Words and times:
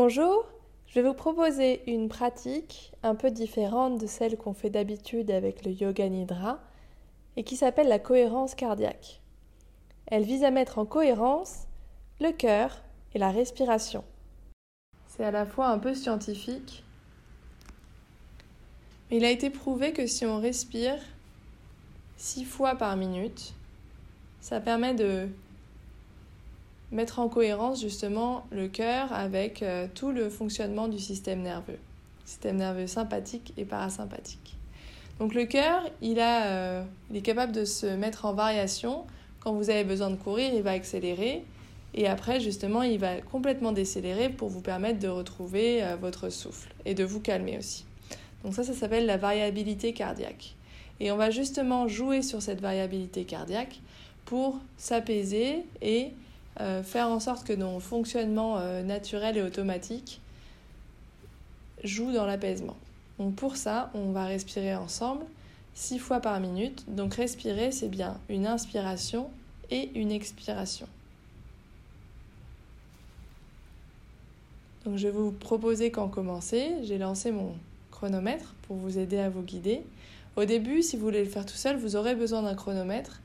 Bonjour, 0.00 0.46
je 0.86 0.94
vais 0.94 1.02
vous 1.02 1.12
proposer 1.12 1.82
une 1.92 2.08
pratique 2.08 2.92
un 3.02 3.16
peu 3.16 3.32
différente 3.32 4.00
de 4.00 4.06
celle 4.06 4.36
qu'on 4.36 4.54
fait 4.54 4.70
d'habitude 4.70 5.28
avec 5.32 5.64
le 5.64 5.72
yoga 5.72 6.08
nidra 6.08 6.60
et 7.36 7.42
qui 7.42 7.56
s'appelle 7.56 7.88
la 7.88 7.98
cohérence 7.98 8.54
cardiaque. 8.54 9.20
Elle 10.06 10.22
vise 10.22 10.44
à 10.44 10.52
mettre 10.52 10.78
en 10.78 10.86
cohérence 10.86 11.66
le 12.20 12.30
cœur 12.30 12.80
et 13.12 13.18
la 13.18 13.32
respiration. 13.32 14.04
C'est 15.08 15.24
à 15.24 15.32
la 15.32 15.44
fois 15.44 15.66
un 15.66 15.80
peu 15.80 15.94
scientifique, 15.94 16.84
mais 19.10 19.16
il 19.16 19.24
a 19.24 19.32
été 19.32 19.50
prouvé 19.50 19.92
que 19.92 20.06
si 20.06 20.24
on 20.24 20.38
respire 20.38 21.00
six 22.16 22.44
fois 22.44 22.76
par 22.76 22.96
minute, 22.96 23.52
ça 24.40 24.60
permet 24.60 24.94
de 24.94 25.28
mettre 26.92 27.18
en 27.18 27.28
cohérence 27.28 27.80
justement 27.80 28.46
le 28.50 28.68
cœur 28.68 29.12
avec 29.12 29.62
euh, 29.62 29.86
tout 29.94 30.10
le 30.10 30.30
fonctionnement 30.30 30.88
du 30.88 30.98
système 30.98 31.42
nerveux, 31.42 31.78
système 32.24 32.56
nerveux 32.56 32.86
sympathique 32.86 33.52
et 33.56 33.64
parasympathique. 33.64 34.56
Donc 35.18 35.34
le 35.34 35.44
cœur, 35.44 35.82
il, 36.00 36.18
euh, 36.20 36.82
il 37.10 37.16
est 37.16 37.22
capable 37.22 37.52
de 37.52 37.64
se 37.64 37.86
mettre 37.86 38.24
en 38.24 38.32
variation. 38.32 39.04
Quand 39.40 39.52
vous 39.52 39.70
avez 39.70 39.84
besoin 39.84 40.10
de 40.10 40.16
courir, 40.16 40.52
il 40.54 40.62
va 40.62 40.72
accélérer. 40.72 41.44
Et 41.94 42.06
après, 42.06 42.38
justement, 42.38 42.82
il 42.82 42.98
va 42.98 43.20
complètement 43.20 43.72
décélérer 43.72 44.28
pour 44.28 44.48
vous 44.48 44.60
permettre 44.60 45.00
de 45.00 45.08
retrouver 45.08 45.82
euh, 45.82 45.96
votre 45.96 46.28
souffle 46.28 46.72
et 46.84 46.94
de 46.94 47.04
vous 47.04 47.20
calmer 47.20 47.58
aussi. 47.58 47.84
Donc 48.44 48.54
ça, 48.54 48.62
ça 48.62 48.72
s'appelle 48.72 49.06
la 49.06 49.16
variabilité 49.16 49.92
cardiaque. 49.92 50.54
Et 51.00 51.10
on 51.10 51.16
va 51.16 51.30
justement 51.30 51.88
jouer 51.88 52.22
sur 52.22 52.42
cette 52.42 52.60
variabilité 52.60 53.24
cardiaque 53.24 53.80
pour 54.24 54.58
s'apaiser 54.76 55.64
et 55.80 56.12
euh, 56.60 56.82
faire 56.82 57.08
en 57.08 57.20
sorte 57.20 57.46
que 57.46 57.52
nos 57.52 57.80
fonctionnements 57.80 58.58
euh, 58.58 58.82
naturels 58.82 59.36
et 59.36 59.42
automatiques 59.42 60.20
jouent 61.84 62.12
dans 62.12 62.26
l'apaisement. 62.26 62.76
Donc 63.18 63.34
pour 63.34 63.56
ça, 63.56 63.90
on 63.94 64.10
va 64.10 64.24
respirer 64.24 64.74
ensemble 64.74 65.24
six 65.74 65.98
fois 65.98 66.20
par 66.20 66.38
minute. 66.40 66.84
Donc 66.88 67.14
respirer, 67.14 67.70
c'est 67.70 67.88
bien 67.88 68.18
une 68.28 68.46
inspiration 68.46 69.30
et 69.70 69.90
une 69.94 70.10
expiration. 70.10 70.88
Donc 74.84 74.96
je 74.96 75.06
vais 75.06 75.12
vous 75.12 75.32
proposer 75.32 75.90
qu'en 75.90 76.08
commencer, 76.08 76.76
j'ai 76.82 76.98
lancé 76.98 77.30
mon 77.30 77.54
chronomètre 77.90 78.54
pour 78.62 78.76
vous 78.76 78.98
aider 78.98 79.18
à 79.18 79.28
vous 79.28 79.42
guider. 79.42 79.82
Au 80.36 80.44
début, 80.44 80.82
si 80.82 80.96
vous 80.96 81.02
voulez 81.02 81.22
le 81.22 81.28
faire 81.28 81.44
tout 81.44 81.56
seul, 81.56 81.76
vous 81.76 81.96
aurez 81.96 82.14
besoin 82.14 82.42
d'un 82.42 82.54
chronomètre. 82.54 83.20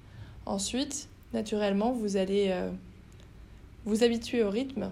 Ensuite, 0.46 1.08
naturellement, 1.32 1.92
vous 1.92 2.18
allez 2.18 2.50
euh, 2.52 2.70
vous 3.86 4.04
habituer 4.04 4.44
au 4.44 4.50
rythme 4.50 4.92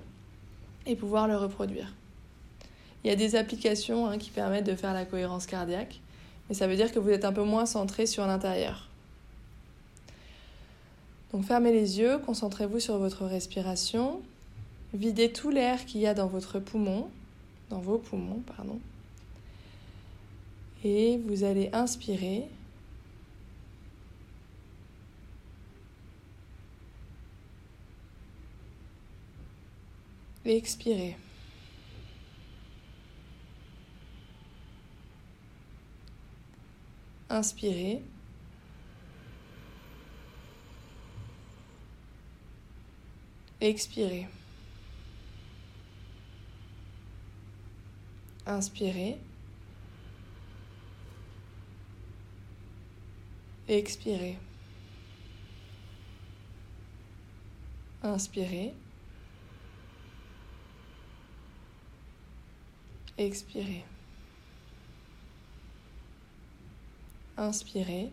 et 0.86 0.96
pouvoir 0.96 1.28
le 1.28 1.38
reproduire. 1.38 1.94
Il 3.04 3.08
y 3.08 3.14
a 3.14 3.16
des 3.16 3.36
applications 3.36 4.08
hein, 4.08 4.18
qui 4.18 4.30
permettent 4.30 4.66
de 4.66 4.76
faire 4.76 4.94
la 4.94 5.06
cohérence 5.06 5.46
cardiaque, 5.46 6.00
mais 6.50 6.56
ça 6.56 6.68
veut 6.68 6.76
dire 6.76 6.92
que 6.92 7.00
vous 7.00 7.10
êtes 7.10 7.26
un 7.26 7.34
peu 7.34 7.44
moins 7.44 7.66
centré 7.66 8.06
sur 8.06 8.26
l'intérieur. 8.26 8.88
Donc 11.34 11.46
fermez 11.46 11.72
les 11.72 12.00
yeux, 12.00 12.20
concentrez-vous 12.20 12.80
sur 12.80 12.98
votre 12.98 13.26
respiration, 13.26 14.22
videz 14.94 15.32
tout 15.32 15.50
l'air 15.50 15.86
qu'il 15.86 16.02
y 16.02 16.08
a 16.08 16.14
dans 16.14 16.28
votre 16.28 16.60
poumon, 16.60 17.08
dans 17.70 17.80
vos 17.80 17.98
poumons, 17.98 18.42
pardon. 18.56 18.80
Et 20.84 21.20
vous 21.28 21.44
allez 21.44 21.70
inspirer 21.74 22.48
et 30.46 30.58
expirer. 30.58 31.18
Inspirez. 37.30 38.02
Expirez. 43.62 44.28
Inspirez. 48.46 49.18
Expirez. 53.70 54.38
Inspirez. 58.04 58.74
Expirez. 63.18 63.84
Inspirez. 67.38 68.12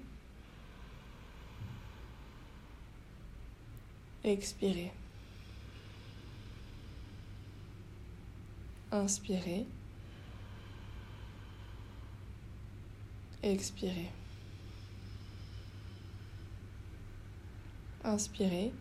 Expirez. 4.24 4.90
Inspirez. 8.92 9.66
Expirez. 13.42 14.10
Inspirez. 18.04 18.72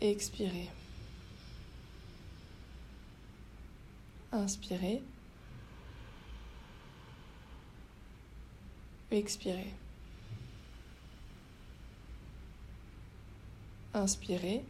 Expirez. 0.00 0.87
Inspirez. 4.32 5.02
Expirez. 9.10 9.72
Inspirez. 13.94 14.62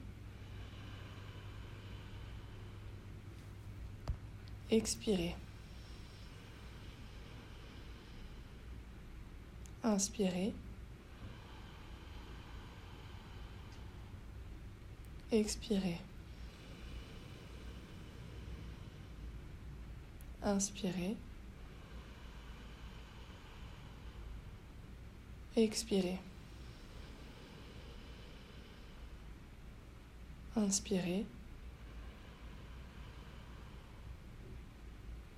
Expirez. 4.71 5.35
Inspirez. 9.83 10.55
Expirez. 15.33 16.08
Inspirez. 20.49 21.15
Expirez. 25.55 26.19
Inspirez. 30.57 31.27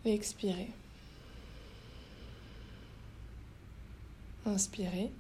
Expirez. 0.05 0.71
Inspirez. 4.47 5.11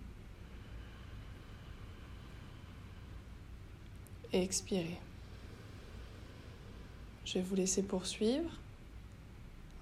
Expirez. 4.33 5.01
Je 7.25 7.35
vais 7.35 7.43
vous 7.43 7.57
laisser 7.57 7.83
poursuivre 7.83 8.51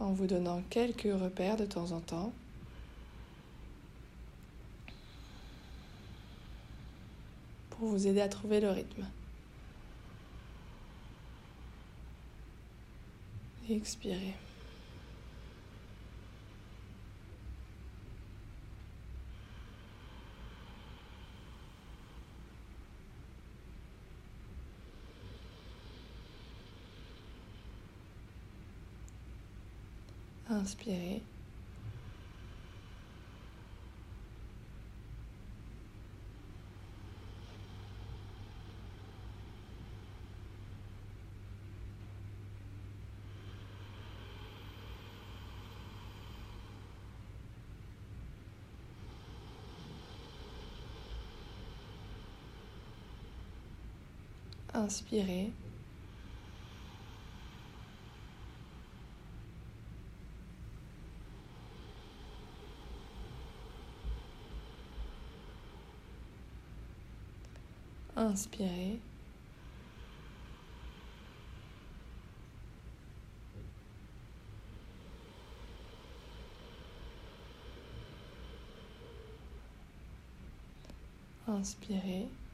en 0.00 0.12
vous 0.12 0.26
donnant 0.26 0.62
quelques 0.70 1.02
repères 1.02 1.56
de 1.56 1.66
temps 1.66 1.92
en 1.92 2.00
temps. 2.00 2.32
pour 7.78 7.90
vous 7.90 8.06
aider 8.06 8.20
à 8.20 8.28
trouver 8.28 8.60
le 8.60 8.70
rythme. 8.70 9.06
Expirez. 13.70 14.34
Inspirez. 30.50 31.22
Inspirez. 54.74 55.67
Inspirez. 68.18 69.00
Inspirez. 81.46 82.47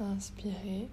Inspirez. 0.00 0.90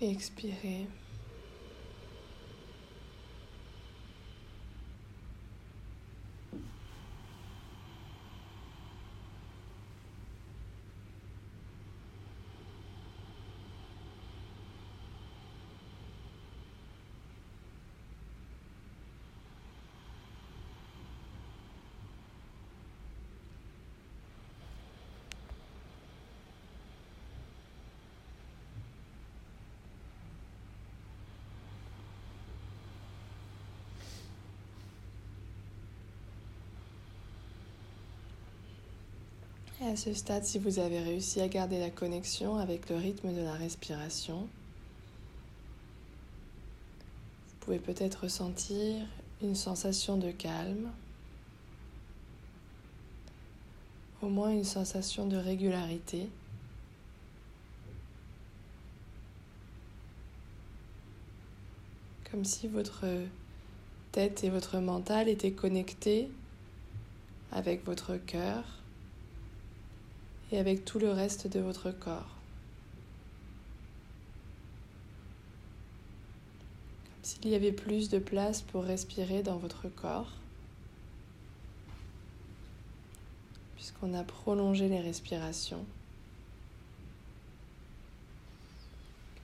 Expirez. 0.00 1.07
Et 39.80 39.86
à 39.86 39.94
ce 39.94 40.12
stade, 40.12 40.44
si 40.44 40.58
vous 40.58 40.80
avez 40.80 40.98
réussi 40.98 41.40
à 41.40 41.46
garder 41.46 41.78
la 41.78 41.90
connexion 41.90 42.56
avec 42.56 42.90
le 42.90 42.96
rythme 42.96 43.32
de 43.32 43.42
la 43.42 43.52
respiration, 43.52 44.48
vous 47.48 47.56
pouvez 47.60 47.78
peut-être 47.78 48.24
ressentir 48.24 49.06
une 49.40 49.54
sensation 49.54 50.16
de 50.16 50.32
calme, 50.32 50.90
au 54.20 54.28
moins 54.28 54.50
une 54.50 54.64
sensation 54.64 55.28
de 55.28 55.36
régularité. 55.36 56.28
Comme 62.32 62.44
si 62.44 62.66
votre 62.66 63.06
tête 64.10 64.42
et 64.42 64.50
votre 64.50 64.78
mental 64.78 65.28
étaient 65.28 65.52
connectés 65.52 66.28
avec 67.52 67.84
votre 67.84 68.16
cœur 68.16 68.64
et 70.50 70.58
avec 70.58 70.84
tout 70.84 70.98
le 70.98 71.10
reste 71.10 71.46
de 71.46 71.60
votre 71.60 71.90
corps. 71.90 72.36
Comme 77.06 77.24
s'il 77.24 77.48
y 77.48 77.54
avait 77.54 77.72
plus 77.72 78.08
de 78.08 78.18
place 78.18 78.62
pour 78.62 78.84
respirer 78.84 79.42
dans 79.42 79.58
votre 79.58 79.88
corps, 79.88 80.32
puisqu'on 83.76 84.14
a 84.14 84.24
prolongé 84.24 84.88
les 84.88 85.00
respirations. 85.00 85.84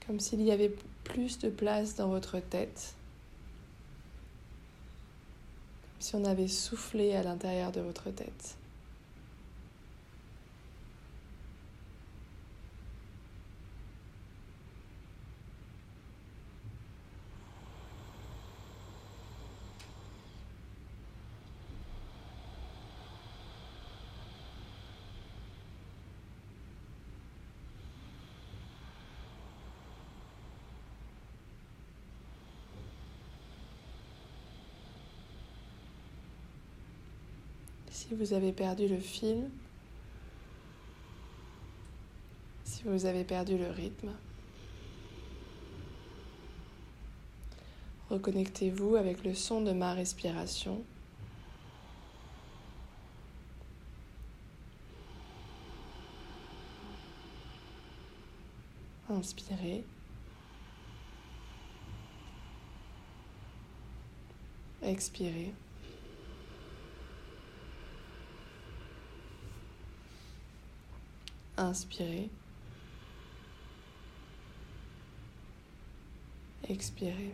Comme 0.05 0.19
s'il 0.19 0.41
y 0.41 0.51
avait 0.51 0.73
plus 1.03 1.39
de 1.39 1.49
place 1.49 1.95
dans 1.95 2.09
votre 2.09 2.39
tête, 2.39 2.95
comme 5.91 6.01
si 6.01 6.15
on 6.15 6.25
avait 6.25 6.47
soufflé 6.47 7.15
à 7.15 7.23
l'intérieur 7.23 7.71
de 7.71 7.81
votre 7.81 8.11
tête. 8.11 8.57
Si 37.95 38.13
vous 38.13 38.33
avez 38.33 38.51
perdu 38.51 38.89
le 38.89 38.99
fil, 38.99 39.49
si 42.65 42.83
vous 42.83 43.05
avez 43.05 43.23
perdu 43.23 43.57
le 43.57 43.69
rythme, 43.69 44.11
reconnectez-vous 48.09 48.97
avec 48.97 49.23
le 49.23 49.33
son 49.33 49.61
de 49.61 49.71
ma 49.71 49.93
respiration. 49.93 50.83
Inspirez. 59.09 59.85
Expirez. 64.83 65.53
Inspirez. 71.57 72.29
Expirez. 76.67 77.33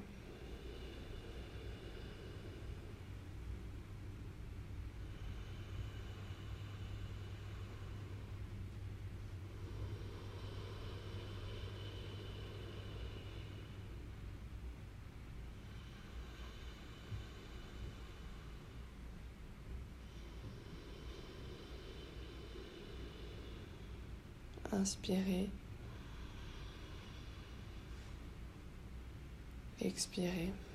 Inspirez. 24.81 25.51
Expirez. 29.79 30.70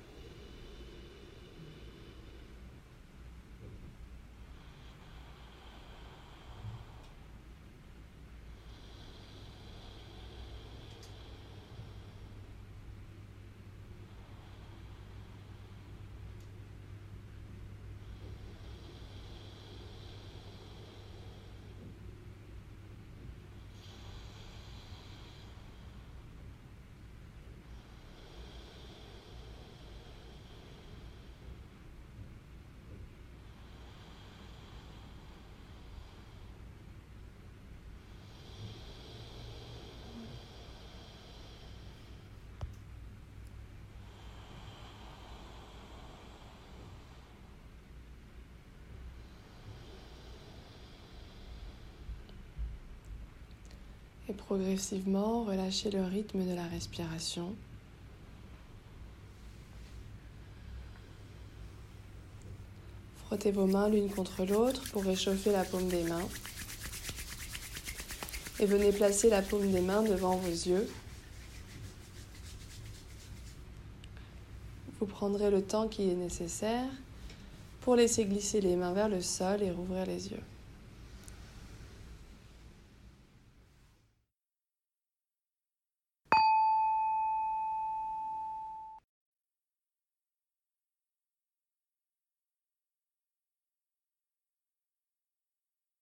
Et 54.29 54.33
progressivement, 54.33 55.43
relâchez 55.43 55.89
le 55.89 56.03
rythme 56.03 56.45
de 56.45 56.53
la 56.53 56.65
respiration. 56.67 57.55
Frottez 63.25 63.51
vos 63.51 63.67
mains 63.67 63.89
l'une 63.89 64.09
contre 64.09 64.45
l'autre 64.45 64.83
pour 64.91 65.03
réchauffer 65.03 65.51
la 65.51 65.63
paume 65.63 65.87
des 65.87 66.03
mains. 66.03 66.27
Et 68.59 68.65
venez 68.65 68.91
placer 68.91 69.29
la 69.29 69.41
paume 69.41 69.71
des 69.71 69.81
mains 69.81 70.01
devant 70.01 70.35
vos 70.35 70.49
yeux. 70.49 70.89
Vous 74.99 75.05
prendrez 75.05 75.51
le 75.51 75.61
temps 75.61 75.87
qui 75.87 76.09
est 76.09 76.15
nécessaire 76.15 76.89
pour 77.81 77.95
laisser 77.95 78.25
glisser 78.25 78.59
les 78.61 78.75
mains 78.75 78.93
vers 78.93 79.09
le 79.09 79.21
sol 79.21 79.61
et 79.61 79.71
rouvrir 79.71 80.05
les 80.05 80.29
yeux. 80.29 80.43